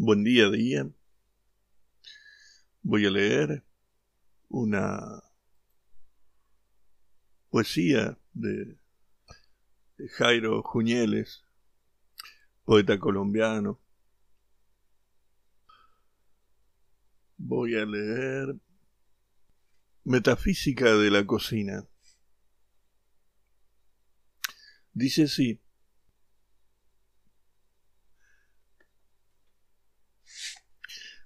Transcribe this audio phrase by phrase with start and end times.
[0.00, 0.88] Buen día, día.
[2.82, 3.64] Voy a leer
[4.48, 5.24] una
[7.50, 8.78] poesía de,
[10.10, 11.42] Jairo Juñeles,
[12.64, 13.80] poeta colombiano.
[17.36, 18.54] Voy a leer
[20.04, 21.84] Metafísica de la cocina.
[24.92, 25.60] Dice así.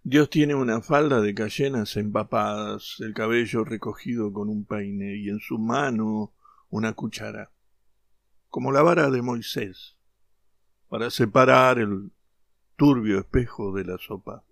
[0.05, 5.39] Dios tiene una falda de cayenas empapadas, el cabello recogido con un peine y en
[5.39, 6.33] su mano
[6.71, 7.53] una cuchara,
[8.49, 9.97] como la vara de Moisés,
[10.89, 12.11] para separar el
[12.75, 14.45] turbio espejo de la sopa.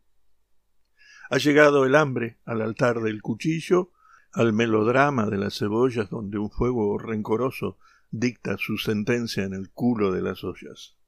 [1.30, 3.90] Ha llegado el hambre al altar del cuchillo,
[4.32, 7.76] al melodrama de las cebollas donde un fuego rencoroso
[8.12, 10.99] dicta su sentencia en el culo de las ollas.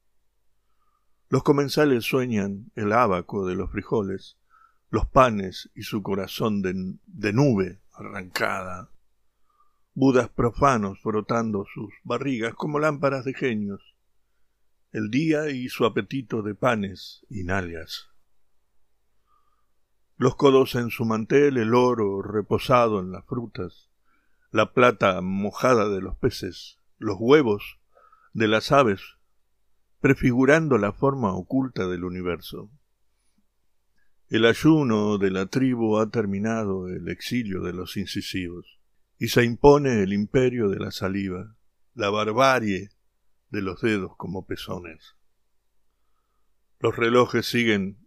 [1.33, 4.37] Los comensales sueñan el abaco de los frijoles,
[4.91, 8.91] los panes y su corazón de, de nube arrancada.
[9.95, 13.95] Budas profanos frotando sus barrigas como lámparas de genios.
[14.91, 18.11] El día y su apetito de panes y nalgas.
[20.17, 23.89] Los codos en su mantel, el oro reposado en las frutas,
[24.51, 27.79] la plata mojada de los peces, los huevos
[28.33, 29.01] de las aves
[30.03, 32.69] prefigurando la forma oculta del universo.
[34.27, 38.81] El ayuno de la tribu ha terminado el exilio de los incisivos,
[39.17, 41.55] y se impone el imperio de la saliva,
[41.93, 42.89] la barbarie
[43.49, 45.15] de los dedos como pezones.
[46.81, 48.05] Los relojes siguen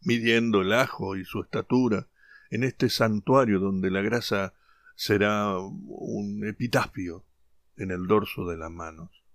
[0.00, 2.08] midiendo el ajo y su estatura
[2.50, 4.54] en este santuario donde la grasa
[4.96, 7.24] será un epitafio
[7.76, 9.27] en el dorso de las manos.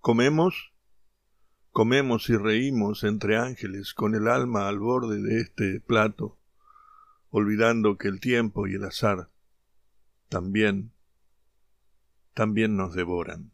[0.00, 0.72] Comemos,
[1.72, 6.38] comemos y reímos entre ángeles con el alma al borde de este plato,
[7.28, 9.28] olvidando que el tiempo y el azar
[10.30, 10.92] también,
[12.32, 13.52] también nos devoran.